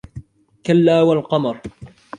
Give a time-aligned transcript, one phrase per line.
[0.65, 1.61] كَلاَّ وَالْقَمَرِ